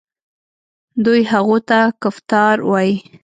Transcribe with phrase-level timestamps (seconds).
[1.03, 2.95] دوی هغوی ته کفتار وايي.